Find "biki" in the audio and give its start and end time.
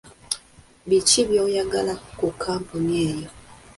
0.87-1.21